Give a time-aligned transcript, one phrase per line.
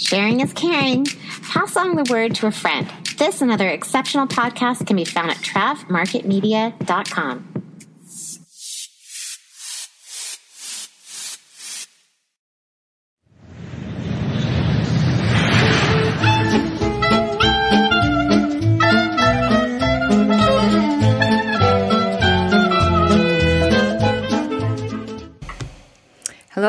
[0.00, 1.04] Sharing is caring.
[1.52, 2.90] Pass along the word to a friend.
[3.18, 7.49] This and other exceptional podcasts can be found at travmarketmedia.com.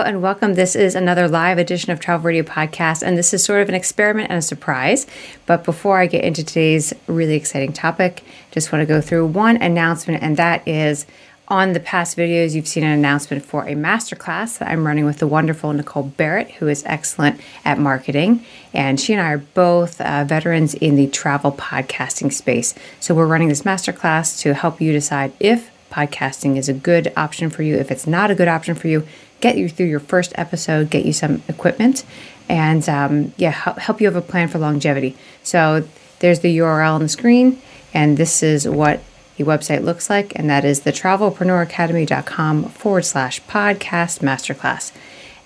[0.03, 0.55] And welcome.
[0.55, 3.75] This is another live edition of Travel Radio Podcast, and this is sort of an
[3.75, 5.05] experiment and a surprise.
[5.45, 9.57] But before I get into today's really exciting topic, just want to go through one
[9.57, 11.05] announcement, and that is
[11.47, 15.19] on the past videos, you've seen an announcement for a masterclass that I'm running with
[15.19, 18.43] the wonderful Nicole Barrett, who is excellent at marketing.
[18.73, 22.73] And she and I are both uh, veterans in the travel podcasting space.
[22.99, 27.49] So we're running this masterclass to help you decide if podcasting is a good option
[27.49, 27.75] for you.
[27.75, 29.05] If it's not a good option for you,
[29.41, 32.05] get you through your first episode, get you some equipment,
[32.47, 35.17] and um, yeah, help you have a plan for longevity.
[35.43, 35.87] So
[36.19, 37.61] there's the URL on the screen,
[37.93, 39.01] and this is what
[39.37, 44.91] the website looks like, and that is the travelpreneuracademy.com forward slash podcast masterclass.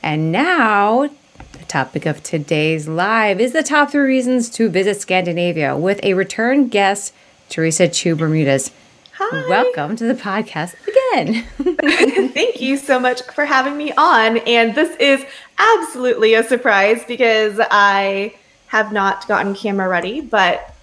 [0.03, 1.09] And now,
[1.53, 6.13] the topic of today's live is the top three reasons to visit Scandinavia with a
[6.13, 7.13] return guest,
[7.49, 8.71] Teresa Chu Bermudez.
[9.17, 9.47] Hi.
[9.47, 11.45] Welcome to the podcast again.
[12.33, 14.39] Thank you so much for having me on.
[14.39, 15.25] And this is
[15.57, 18.35] absolutely a surprise because I
[18.67, 20.75] have not gotten camera ready, but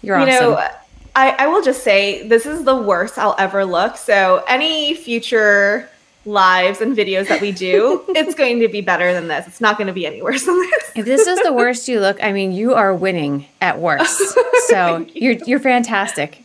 [0.00, 0.52] You're you awesome.
[0.52, 0.68] know,
[1.14, 3.98] I, I will just say this is the worst I'll ever look.
[3.98, 5.90] So any future
[6.24, 9.46] lives and videos that we do, it's going to be better than this.
[9.46, 10.92] It's not going to be any worse than this.
[10.94, 14.22] if this is the worst you look, I mean, you are winning at worst.
[14.66, 16.42] So you're you're fantastic.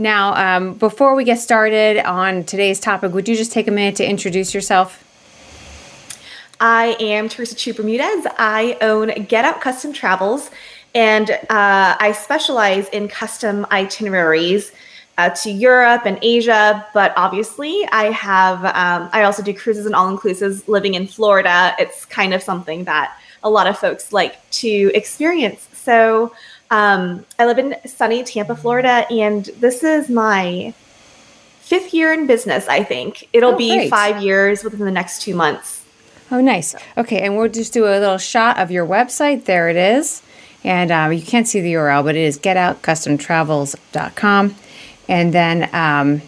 [0.00, 3.96] Now, um, before we get started on today's topic, would you just take a minute
[3.96, 5.04] to introduce yourself?
[6.60, 8.24] I am Teresa Chu Bermudez.
[8.38, 10.52] I own Get Out Custom Travels,
[10.94, 14.70] and uh, I specialize in custom itineraries
[15.18, 16.86] uh, to Europe and Asia.
[16.94, 20.68] But obviously, I have um, I also do cruises and all inclusives.
[20.68, 25.68] Living in Florida, it's kind of something that a lot of folks like to experience.
[25.72, 26.32] So
[26.70, 30.72] um, I live in sunny Tampa, Florida, and this is my
[31.60, 32.66] fifth year in business.
[32.68, 33.90] I think it'll Oh, be great.
[33.90, 35.82] five years within the next two months.
[36.30, 36.74] Oh, nice.
[36.96, 39.44] Okay, and we'll just do a little shot of your website.
[39.46, 40.22] There it is.
[40.64, 44.54] And um, you can't see the URL, but it is getoutcustomtravels.com.
[45.08, 46.20] And then um,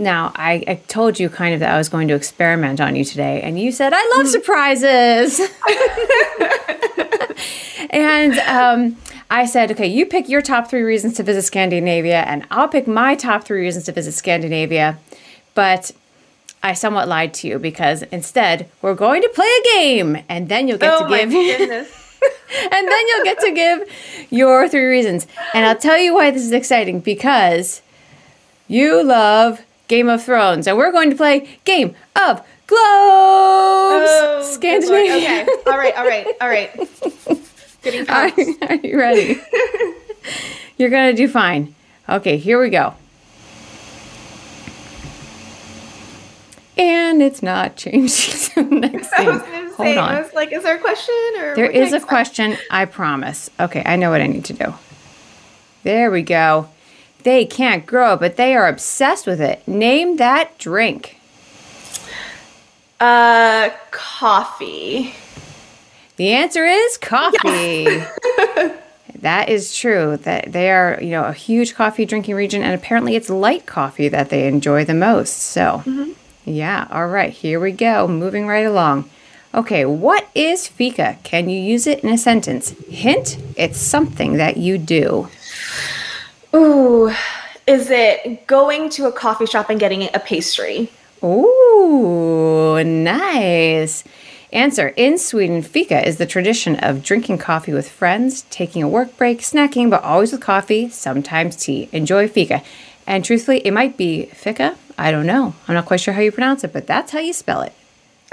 [0.00, 3.04] now I, I told you kind of that I was going to experiment on you
[3.04, 5.40] today, and you said, I love surprises.
[7.90, 8.96] and um,
[9.30, 12.88] I said, okay, you pick your top three reasons to visit Scandinavia, and I'll pick
[12.88, 14.98] my top three reasons to visit Scandinavia.
[15.54, 15.92] But
[16.62, 20.66] I somewhat lied to you because instead we're going to play a game, and then
[20.66, 25.26] you'll get oh to give, and then you'll get to give your three reasons.
[25.54, 27.82] And I'll tell you why this is exciting because
[28.66, 32.36] you love Game of Thrones, and we're going to play Game of
[32.68, 35.42] Globes, Oh, Scandinavia.
[35.42, 35.46] Okay.
[35.66, 35.96] All right.
[35.96, 36.26] All right.
[36.40, 36.70] All right.
[37.82, 38.30] Getting Are,
[38.68, 39.40] are you ready?
[40.76, 41.74] You're gonna do fine.
[42.08, 42.94] Okay, here we go.
[46.78, 49.26] And it's not the next I thing.
[49.26, 50.08] was going to Hold say, on.
[50.14, 52.56] I was like, is there a question or There what can I is a question,
[52.70, 53.50] I promise.
[53.58, 54.72] Okay, I know what I need to do.
[55.82, 56.68] There we go.
[57.22, 59.66] They can't grow it, but they are obsessed with it.
[59.66, 61.16] Name that drink.
[62.98, 65.14] Uh, coffee.
[66.16, 67.84] The answer is coffee.
[69.20, 70.18] that is true.
[70.18, 74.08] That they are, you know, a huge coffee drinking region, and apparently it's light coffee
[74.08, 75.38] that they enjoy the most.
[75.38, 75.82] So,
[76.44, 76.86] yeah.
[76.90, 78.06] All right, here we go.
[78.06, 79.08] Moving right along.
[79.54, 81.18] Okay, what is fika?
[81.24, 82.70] Can you use it in a sentence?
[82.88, 85.28] Hint: It's something that you do.
[86.54, 87.12] Ooh,
[87.66, 90.90] is it going to a coffee shop and getting a pastry?
[91.22, 94.04] Ooh, nice.
[94.52, 99.16] Answer In Sweden, fika is the tradition of drinking coffee with friends, taking a work
[99.16, 101.88] break, snacking, but always with coffee, sometimes tea.
[101.92, 102.62] Enjoy fika.
[103.06, 104.76] And truthfully, it might be fika.
[104.98, 105.54] I don't know.
[105.68, 107.72] I'm not quite sure how you pronounce it, but that's how you spell it.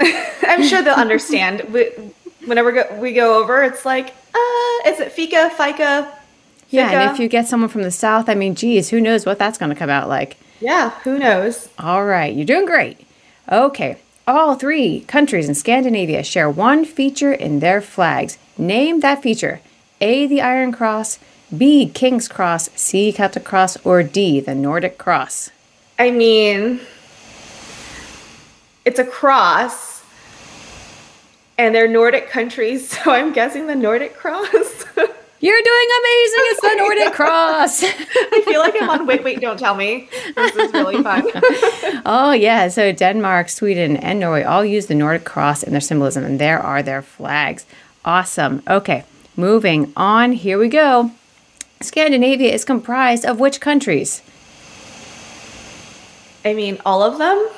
[0.42, 1.60] I'm sure they'll understand.
[1.72, 1.92] We-
[2.46, 6.17] Whenever go, we go over, it's like, uh, is it fika, fika?
[6.70, 9.38] Yeah, and if you get someone from the South, I mean, geez, who knows what
[9.38, 10.36] that's going to come out like.
[10.60, 11.68] Yeah, who knows?
[11.78, 13.00] All right, you're doing great.
[13.50, 18.36] Okay, all three countries in Scandinavia share one feature in their flags.
[18.58, 19.60] Name that feature
[20.00, 21.18] A, the Iron Cross,
[21.56, 25.50] B, King's Cross, C, Celtic Cross, or D, the Nordic Cross.
[25.98, 26.80] I mean,
[28.84, 30.02] it's a cross.
[31.56, 34.84] and they're Nordic countries, so I'm guessing the Nordic cross.
[35.40, 36.40] You're doing amazing.
[36.46, 37.84] It's the Nordic Cross.
[37.84, 40.08] I feel like I'm on Wait, Wait, Don't Tell Me.
[40.34, 41.30] This is really fun.
[42.06, 42.66] oh, yeah.
[42.68, 46.58] So Denmark, Sweden, and Norway all use the Nordic Cross in their symbolism, and there
[46.58, 47.66] are their flags.
[48.04, 48.62] Awesome.
[48.68, 49.04] Okay,
[49.36, 50.32] moving on.
[50.32, 51.12] Here we go.
[51.80, 54.22] Scandinavia is comprised of which countries?
[56.44, 57.48] I mean, all of them?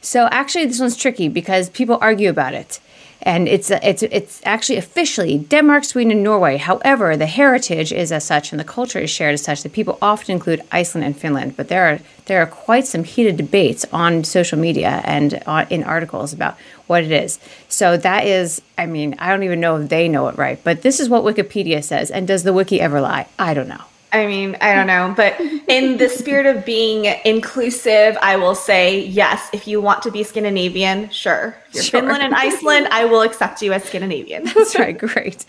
[0.00, 2.80] So actually, this one's tricky because people argue about it
[3.26, 6.58] and it's it's it's actually officially Denmark, Sweden, and Norway.
[6.58, 9.98] However, the heritage is as such, and the culture is shared as such that people
[10.00, 11.56] often include Iceland and Finland.
[11.56, 15.82] But there are there are quite some heated debates on social media and on, in
[15.82, 16.56] articles about
[16.86, 17.40] what it is.
[17.68, 20.82] So that is, I mean, I don't even know if they know it right, but
[20.82, 22.12] this is what Wikipedia says.
[22.12, 23.26] And does the wiki ever lie?
[23.40, 23.82] I don't know.
[24.12, 25.38] I mean, I don't know, but
[25.68, 29.50] in the spirit of being inclusive, I will say yes.
[29.52, 31.56] If you want to be Scandinavian, sure.
[31.68, 32.00] If you're sure.
[32.00, 34.44] Finland and Iceland, I will accept you as Scandinavian.
[34.54, 34.96] That's right.
[34.96, 35.44] Great.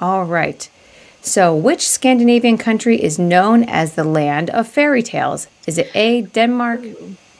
[0.00, 0.68] All right.
[1.22, 5.48] So, which Scandinavian country is known as the land of fairy tales?
[5.66, 6.82] Is it A, Denmark,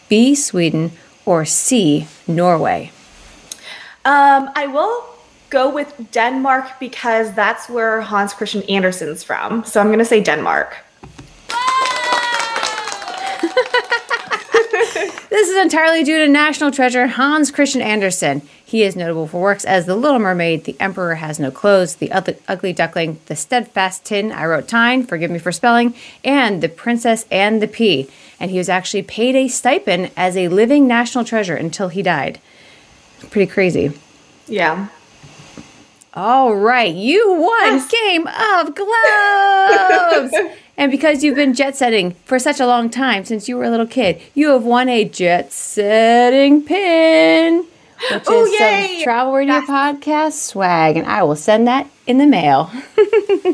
[0.09, 0.93] B, Sweden,
[1.25, 2.91] or C, Norway?
[4.05, 5.05] Um, I will
[5.51, 9.65] go with Denmark because that's where Hans Christian Andersen's from.
[9.65, 10.77] So I'm going to say Denmark.
[15.31, 18.43] this is entirely due to national treasure Hans Christian Andersen.
[18.65, 22.11] He is notable for works as The Little Mermaid, The Emperor Has No Clothes, The
[22.49, 25.95] Ugly Duckling, The Steadfast Tin, I Wrote Time, forgive me for spelling,
[26.25, 28.09] and The Princess and the Pea.
[28.41, 32.41] And he was actually paid a stipend as a living national treasure until he died.
[33.31, 33.93] Pretty crazy.
[34.49, 34.89] Yeah.
[36.17, 37.91] All right, you won yes.
[37.91, 38.75] Game of
[40.35, 40.35] Gloves.
[40.79, 43.71] and because you've been jet setting for such a long time since you were a
[43.71, 47.67] little kid, you have won a jet setting pin,
[48.11, 48.95] which oh, is yay.
[48.95, 49.69] some Travel Radio yes.
[49.69, 52.71] Podcast swag, and I will send that in the mail.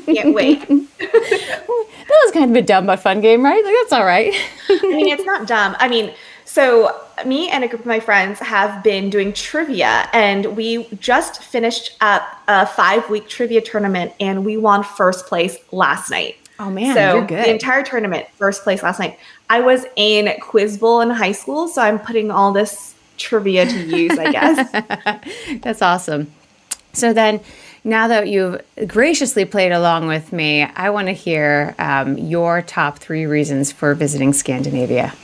[0.07, 0.61] Can't wait.
[0.69, 1.67] that
[2.09, 3.65] was kind of a dumb but fun game, right?
[3.65, 4.33] Like that's all right.
[4.71, 5.75] I mean, it's not dumb.
[5.81, 6.15] I mean,
[6.53, 11.43] so, me and a group of my friends have been doing trivia, and we just
[11.43, 16.37] finished up a five week trivia tournament, and we won first place last night.
[16.59, 17.47] Oh man, so you're good.
[17.47, 19.19] The entire tournament, first place last night.
[19.49, 23.83] I was in Quiz Bowl in high school, so I'm putting all this trivia to
[23.87, 25.31] use, I guess.
[25.63, 26.31] That's awesome.
[26.93, 27.41] So then,
[27.83, 32.99] now that you've graciously played along with me, I want to hear um, your top
[32.99, 35.15] three reasons for visiting Scandinavia.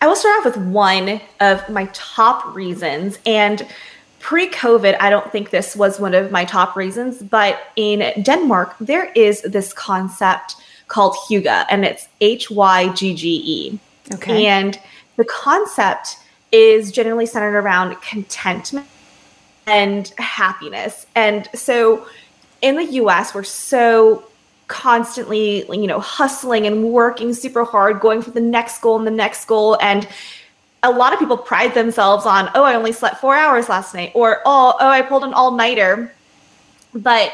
[0.00, 3.18] I will start off with one of my top reasons.
[3.24, 3.66] And
[4.20, 8.76] pre COVID, I don't think this was one of my top reasons, but in Denmark,
[8.80, 10.56] there is this concept
[10.88, 13.78] called Hygge, and it's H Y G G E.
[14.14, 14.46] Okay.
[14.46, 14.78] And
[15.16, 16.18] the concept
[16.52, 18.86] is generally centered around contentment
[19.66, 21.06] and happiness.
[21.14, 22.06] And so
[22.62, 24.24] in the US, we're so
[24.66, 29.10] constantly you know hustling and working super hard going for the next goal and the
[29.10, 29.78] next goal.
[29.80, 30.08] And
[30.82, 34.12] a lot of people pride themselves on oh i only slept four hours last night
[34.14, 36.12] or oh oh i pulled an all-nighter.
[36.94, 37.32] But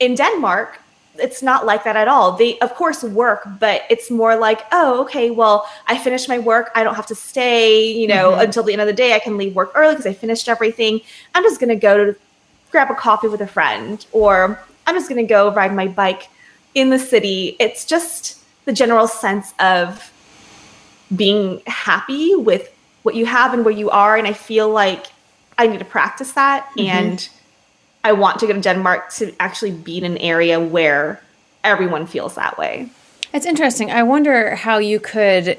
[0.00, 0.80] in denmark
[1.18, 2.32] it's not like that at all.
[2.32, 6.70] They of course work but it's more like oh okay well i finished my work.
[6.74, 8.40] I don't have to stay you know mm-hmm.
[8.40, 9.14] until the end of the day.
[9.14, 11.00] I can leave work early because i finished everything.
[11.34, 12.16] I'm just going to go to
[12.70, 16.28] grab a coffee with a friend or i'm just going to go ride my bike
[16.76, 20.12] in the city, it's just the general sense of
[21.14, 22.70] being happy with
[23.02, 24.16] what you have and where you are.
[24.16, 25.06] And I feel like
[25.56, 26.68] I need to practice that.
[26.70, 26.80] Mm-hmm.
[26.80, 27.28] And
[28.04, 31.22] I want to go to Denmark to actually be in an area where
[31.64, 32.90] everyone feels that way.
[33.32, 33.90] It's interesting.
[33.90, 35.58] I wonder how you could,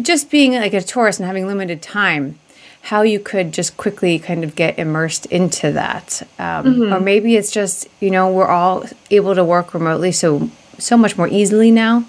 [0.00, 2.38] just being like a tourist and having limited time,
[2.82, 6.20] how you could just quickly kind of get immersed into that.
[6.38, 6.92] Um, mm-hmm.
[6.92, 11.16] Or maybe it's just, you know, we're all able to work remotely so so much
[11.16, 12.04] more easily now.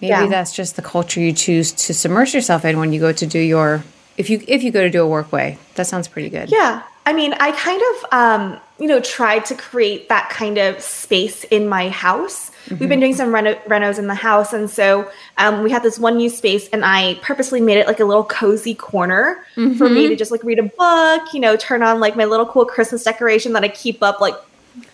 [0.00, 0.26] Maybe yeah.
[0.26, 3.38] that's just the culture you choose to submerge yourself in when you go to do
[3.38, 3.84] your
[4.16, 5.58] if you if you go to do a work way.
[5.76, 6.50] That sounds pretty good.
[6.50, 6.82] Yeah.
[7.06, 11.44] I mean, I kind of um, you know, tried to create that kind of space
[11.44, 12.78] in my house Mm-hmm.
[12.80, 15.08] We've been doing some reno- renos in the house, and so
[15.38, 18.24] um, we had this one new space, and I purposely made it like a little
[18.24, 19.78] cozy corner mm-hmm.
[19.78, 20.10] for me mm-hmm.
[20.10, 23.04] to just like read a book, you know, turn on like my little cool Christmas
[23.04, 24.34] decoration that I keep up like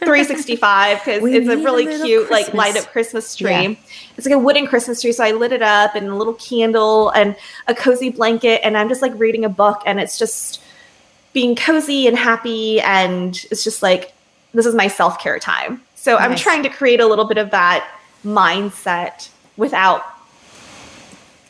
[0.01, 2.49] 365 because it's a really a cute Christmas.
[2.49, 3.51] like light up Christmas tree.
[3.51, 3.75] Yeah.
[4.19, 7.09] It's like a wooden Christmas tree, so I lit it up and a little candle
[7.11, 7.35] and
[7.69, 10.61] a cozy blanket, and I'm just like reading a book, and it's just
[11.33, 14.13] being cozy and happy, and it's just like
[14.55, 15.83] this is my self care time.
[15.95, 16.23] So nice.
[16.31, 17.89] I'm trying to create a little bit of that
[18.25, 20.03] mindset without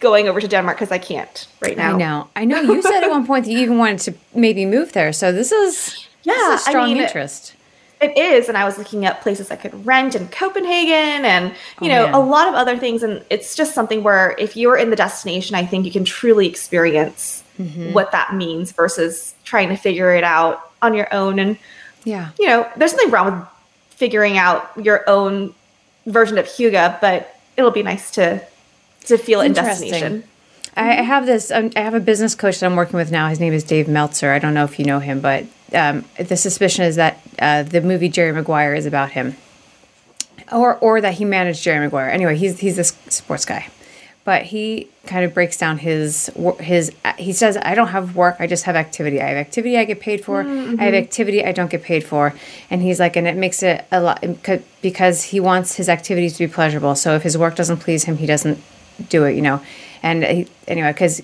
[0.01, 1.95] going over to Denmark because I can't right now.
[1.95, 2.29] I know.
[2.37, 2.61] I know.
[2.61, 5.13] You said at one point that you even wanted to maybe move there.
[5.13, 7.55] So this is Yeah, this is a I strong mean, interest.
[8.01, 11.89] It is, and I was looking up places I could rent in Copenhagen, and you
[11.91, 12.15] Oh, know man.
[12.15, 13.05] a lot of other things.
[13.05, 16.49] And it's just something where if you're in the destination, I think you can truly
[16.49, 17.93] experience Mm-hmm.
[17.93, 21.39] what that means versus trying to figure it out on your own.
[21.39, 21.59] And
[22.05, 22.31] Yeah.
[22.39, 23.49] you know, there's nothing wrong with
[23.91, 25.55] figuring out your own
[26.07, 28.41] version of Hygge, but it'll be nice to
[29.07, 29.91] to feel it in Interesting.
[29.91, 30.25] destination.
[30.77, 31.51] I I have this.
[31.51, 33.29] Um, I have a business coach that I'm working with now.
[33.29, 34.33] His name is Dave Meltzer.
[34.33, 35.45] I don't know if you know him, but
[35.75, 39.37] um, the suspicion is that uh, the movie Jerry Maguire is about him,
[40.51, 42.09] or or that he managed Jerry Maguire.
[42.09, 43.69] Anyway, he's he's this sports guy,
[44.25, 46.93] but he kind of breaks down his his.
[47.19, 48.37] He says, "I don't have work.
[48.39, 49.21] I just have activity.
[49.21, 50.43] I have activity I get paid for.
[50.43, 50.95] I have mm-hmm.
[50.95, 52.35] activity I don't get paid for."
[52.71, 54.39] And he's like, and it makes it a lot um,
[54.81, 56.95] because he wants his activities to be pleasurable.
[56.95, 58.63] So if his work doesn't please him, he doesn't
[59.09, 59.61] do it, you know.
[60.03, 61.21] And he, anyway, because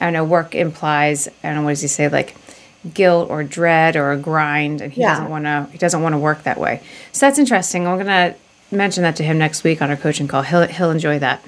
[0.00, 2.36] I don't know, work implies I don't know what does he say like
[2.94, 5.14] guilt or dread or a grind, and he Yeah.
[5.14, 5.66] doesn't want to.
[5.72, 6.80] He doesn't want to work that way.
[7.10, 7.88] So that's interesting.
[7.88, 8.34] I'm gonna
[8.70, 10.42] mention that to him next week on our coaching call.
[10.42, 11.42] He'll he'll enjoy that.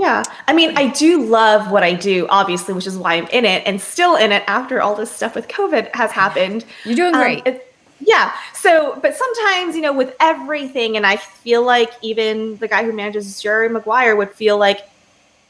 [0.00, 0.22] Yeah.
[0.48, 3.62] I mean, I do love what I do, obviously, which is why I'm in it
[3.66, 6.64] and still in it after all this stuff with COVID has happened.
[6.84, 7.46] You're doing Um, great.
[7.46, 7.66] it-
[8.02, 8.32] yeah.
[8.54, 12.92] So, but sometimes, you know, with everything, and I feel like even the guy who
[12.92, 14.80] manages Jerry Maguire would feel like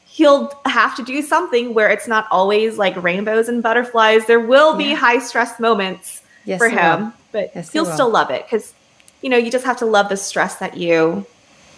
[0.07, 4.27] he'll have to do something where it's not always like rainbows and butterflies.
[4.27, 4.97] There will be Yeah.
[4.97, 6.97] high stress moments Yes, for there will.
[7.05, 7.93] him, but Yes, he'll will.
[7.93, 8.75] still love it because,
[9.23, 11.25] you know, you just have to love the stress that you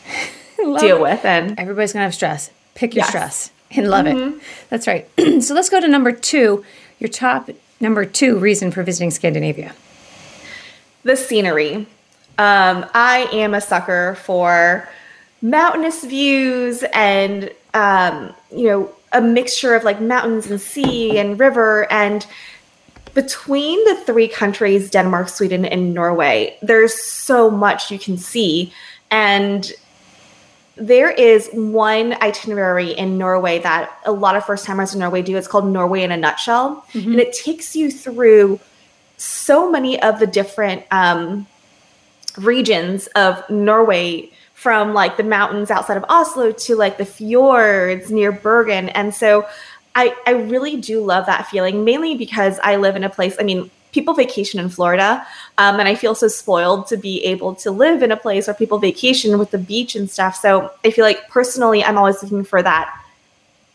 [0.56, 1.00] deal it.
[1.02, 1.24] with.
[1.26, 2.48] And Everybody's gonna have stress.
[2.74, 3.08] Pick your Yes.
[3.08, 4.40] stress and love it.
[4.68, 5.08] That's right.
[5.40, 6.64] so let's go to number two.
[6.98, 7.50] Your top
[7.80, 9.74] number two reason for visiting Scandinavia.
[11.04, 11.86] the scenery.
[12.38, 14.88] Um, I am a sucker for
[15.42, 21.90] mountainous views and um, you know a mixture of like mountains and sea and river
[21.92, 22.26] and
[23.14, 28.72] between the three countries denmark sweden and norway there's so much you can see
[29.10, 29.72] and
[30.76, 35.36] there is one itinerary in Norway that a lot of first timers in Norway do.
[35.36, 36.84] It's called Norway in a Nutshell.
[37.10, 38.58] And it takes you through
[39.18, 41.46] so many of the different um,
[42.38, 48.32] regions of Norway from like the mountains outside of Oslo to like the fjords near
[48.32, 48.88] Bergen.
[48.90, 49.46] And so
[49.94, 53.42] I, I really do love that feeling, mainly because I live in a place, I
[53.42, 55.24] mean, people vacation in Florida.
[55.58, 58.54] Um, and I feel so spoiled to be able to live in a place where
[58.54, 60.34] people vacation with the beach and stuff.
[60.36, 62.98] So I feel like personally, I'm always looking for that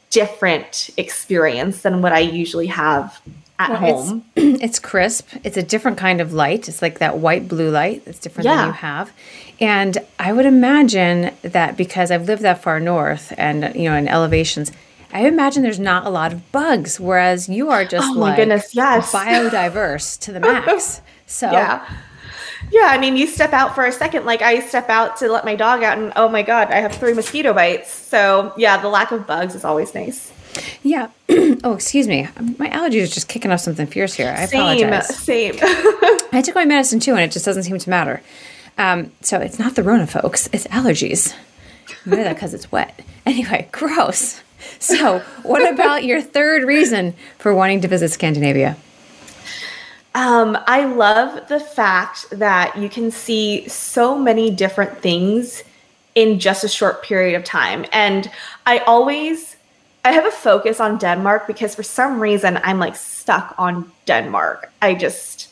[0.09, 3.19] different experience than what I usually have
[3.59, 4.25] at Well, home.
[4.35, 5.29] It's, it's crisp.
[5.43, 6.67] It's a different kind of light.
[6.69, 8.03] It's like that white blue light.
[8.05, 8.57] It's different Yeah.
[8.57, 9.11] than you have.
[9.59, 14.07] And I would imagine that because I've lived that far north and you know in
[14.07, 14.71] elevations,
[15.13, 18.35] I imagine there's not a lot of bugs, whereas you are just Oh my like
[18.37, 19.11] goodness, yes.
[19.11, 21.01] biodiverse to the max.
[21.29, 21.85] So Yeah.
[22.71, 24.25] Yeah, I mean, you step out for a second.
[24.25, 26.95] Like I step out to let my dog out, and oh my god, I have
[26.95, 27.91] three mosquito bites.
[27.91, 30.31] So yeah, the lack of bugs is always nice.
[30.83, 31.09] yeah.
[31.29, 32.27] oh, excuse me.
[32.57, 34.33] My allergies are just kicking off something fierce here.
[34.35, 35.17] I Same, apologize.
[35.17, 35.55] same.
[35.61, 38.21] I took my medicine too, and it just doesn't seem to matter.
[38.77, 40.47] Um, so it's not the Rona, folks.
[40.53, 41.35] It's allergies.
[42.05, 42.99] Maybe that because it's wet.
[43.25, 44.41] Anyway, gross.
[44.79, 48.77] So, what about your third reason for wanting to visit Scandinavia?
[50.15, 55.63] Um, I love the fact that you can see so many different things
[56.15, 57.85] in just a short period of time.
[57.91, 58.29] And
[58.65, 59.55] I always
[60.03, 64.71] I have a focus on Denmark because for some reason I'm like stuck on Denmark.
[64.81, 65.49] I just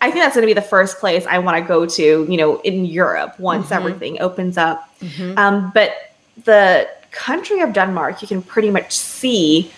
[0.00, 2.36] I think that's going to be the first place I want to go to, you
[2.36, 4.88] know, in Europe once everything opens up.
[5.36, 6.14] Um, but
[6.44, 9.70] the country of Denmark, you can pretty much see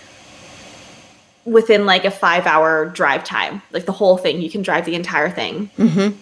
[1.44, 4.40] within like a five hour drive time, like the whole thing.
[4.40, 5.70] You can drive the entire thing.
[5.78, 6.16] Mm-hmm.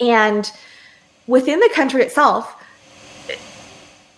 [0.00, 0.50] And
[1.26, 2.54] within the country itself,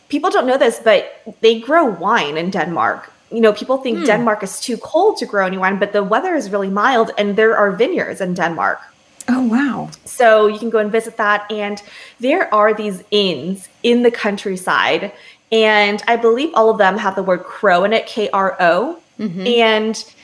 [0.09, 3.11] people don't know this, but they grow wine in Denmark.
[3.31, 4.05] You know, people think hmm.
[4.05, 7.37] Denmark is too cold to grow any wine, but the weather is really mild and
[7.37, 8.81] there are vineyards in Denmark.
[9.29, 9.91] Oh, wow.
[10.05, 11.51] So you can go and visit that.
[11.51, 11.83] And
[12.21, 15.13] there are these inns in the countryside.
[15.55, 18.99] And I believe all of them have the word kro in it, K R O.
[19.21, 19.47] Mm-hmm.
[19.47, 20.15] And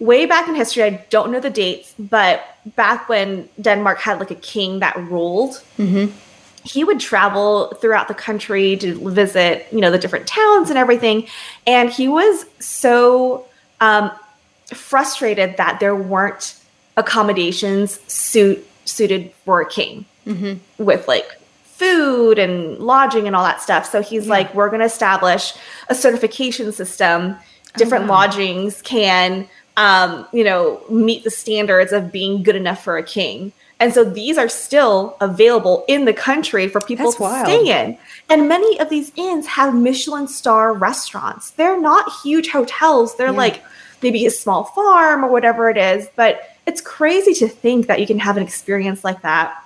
[0.00, 2.44] way back in history, I don't know the dates, but
[2.76, 6.12] back when Denmark had like a king that ruled, mm-hmm.
[6.62, 11.26] he would travel throughout the country to visit, you know, the different towns and everything.
[11.66, 13.46] And he was so
[13.80, 14.10] um,
[14.66, 16.54] frustrated that there weren't
[16.98, 20.84] accommodations suit suited for a king mm-hmm.
[20.84, 21.26] with like
[21.84, 23.84] food and lodging and all that stuff.
[23.90, 25.52] So he's like, we're going to establish
[25.88, 27.36] a certification system.
[27.76, 28.20] Different wow.
[28.20, 33.52] lodgings can, um, you know, meet the standards of being good enough for a king.
[33.80, 37.46] And so these are still available in the country for people That's to wild.
[37.46, 37.98] stay in.
[38.30, 41.50] And many of these inns have Michelin star restaurants.
[41.50, 43.16] They're not huge hotels.
[43.16, 43.46] They're Yeah.
[43.46, 43.62] like
[44.00, 46.08] maybe a small farm or whatever it is.
[46.14, 49.63] But it's crazy to think that you can have an experience like that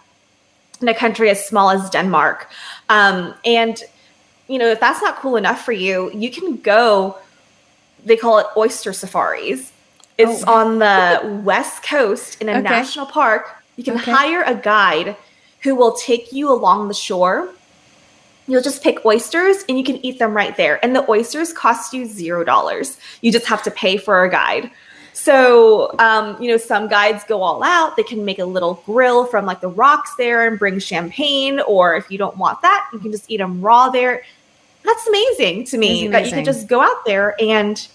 [0.80, 2.48] in a country as small as Denmark.
[2.88, 3.80] Um, and,
[4.48, 7.18] you know, if that's not cool enough for you, you can go,
[8.04, 9.72] they call it oyster safaris.
[10.16, 10.52] It's Oh.
[10.52, 12.62] on the west coast in a Okay.
[12.62, 13.56] national park.
[13.76, 14.10] You can Okay.
[14.10, 15.16] hire a guide
[15.60, 17.48] who will take you along the shore.
[18.46, 20.82] You'll just pick oysters and you can eat them right there.
[20.82, 22.96] And the oysters cost you zero dollars.
[23.20, 24.70] You just have to pay for a guide.
[25.12, 27.96] So, um, you know, some guides go all out.
[27.96, 31.60] They can make a little grill from like the rocks there and bring champagne.
[31.60, 34.22] Or if you don't want that, you can just eat them raw there.
[34.84, 36.34] That's amazing to me It's that you amazing.
[36.36, 37.86] can just go out there and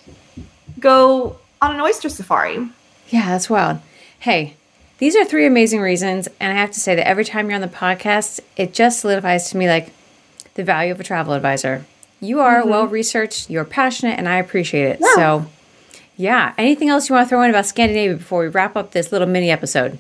[0.80, 2.68] go on an oyster safari.
[3.10, 3.80] Yeah, that's wild.
[4.20, 4.56] Hey,
[4.98, 6.28] these are three amazing reasons.
[6.40, 9.50] And I have to say that every time you're on the podcast, it just solidifies
[9.52, 9.92] to me like
[10.56, 11.86] the value of a travel advisor.
[12.20, 15.00] You are well researched, you're passionate, and I appreciate it.
[15.02, 15.16] Yeah.
[15.16, 15.46] So,
[16.16, 16.54] yeah.
[16.58, 19.28] Anything else you want to throw in about Scandinavia before we wrap up this little
[19.28, 20.00] mini episode?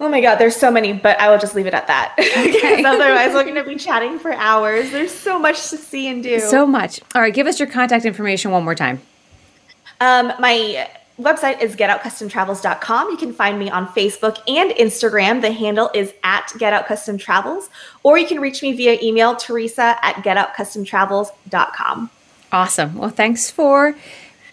[0.00, 2.14] Oh my God, there's so many, but I will just leave it at that.
[2.44, 4.90] Because otherwise, we're going to be chatting for hours.
[4.90, 6.40] There's so much to see and do.
[6.40, 7.00] So much.
[7.14, 9.00] All right, give us your contact information one more time.
[10.00, 10.88] Um, my
[11.20, 13.10] website is getoutcustomtravels.com.
[13.10, 15.40] You can find me on Facebook and Instagram.
[15.40, 17.68] The handle is at getoutcustomtravels,
[18.02, 22.10] or you can reach me via email, Teresa at getoutcustomtravels.com.
[22.52, 22.94] Awesome.
[22.96, 23.94] Well, thanks for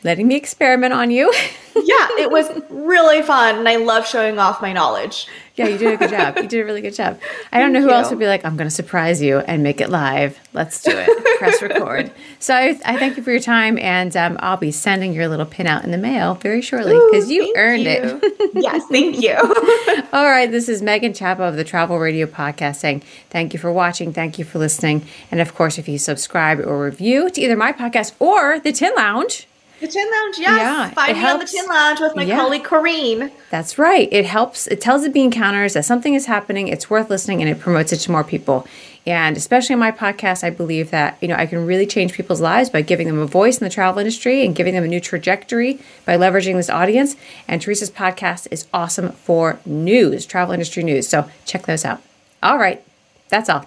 [0.03, 1.33] letting me experiment on you.
[1.73, 5.25] Yeah, it was really fun, and I love showing off my knowledge.
[5.55, 6.35] yeah, you did a good job.
[6.37, 7.17] You did a really good job.
[7.53, 9.79] I don't know who else would be like, I'm going to surprise you and make
[9.79, 10.37] it live.
[10.51, 11.39] Let's do it.
[11.39, 12.11] Press record.
[12.39, 15.45] So I, I thank you for your time, and um, I'll be sending your little
[15.45, 18.51] pin out in the mail very shortly because you earned it.
[18.53, 19.35] yes, thank you.
[20.13, 23.71] All right, this is Megan Chapa of the Travel Radio Podcast saying thank you for
[23.71, 27.55] watching, thank you for listening, and of course, if you subscribe or review to either
[27.55, 29.47] my podcast or the Tin Lounge,
[29.81, 30.57] The Tin Lounge, yes.
[30.59, 31.45] Yeah, Find me on the.
[31.45, 32.37] Tin Lounge with my Yeah.
[32.37, 33.31] colleague Corrine.
[33.49, 34.07] That's right.
[34.11, 34.67] It helps.
[34.67, 36.67] It tells the bean counters that something is happening.
[36.67, 38.65] It's worth listening, and it promotes it to more people.
[39.07, 42.39] And especially in my podcast, I believe that you know I can really change people's
[42.41, 44.99] lives by giving them a voice in the travel industry and giving them a new
[44.99, 47.15] trajectory by leveraging this audience.
[47.47, 51.07] And Teresa's podcast is awesome for news, travel industry news.
[51.07, 51.99] So check those out.
[52.43, 52.83] All right,
[53.29, 53.65] that's all.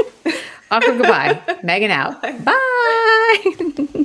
[0.70, 1.40] Awkward goodbye.
[1.62, 2.20] Megan out.
[2.20, 3.94] Bye.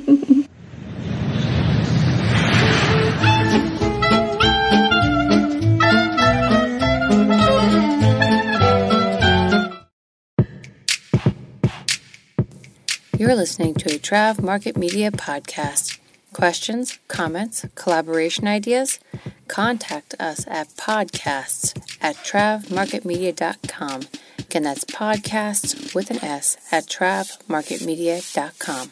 [13.24, 15.98] You're listening to a Trav Market Media podcast.
[16.34, 18.98] Questions, comments, collaboration ideas?
[19.48, 24.02] Contact us at podcasts at travmarketmedia.com.
[24.38, 28.90] Again, that's podcasts with an S at travmarketmedia.com.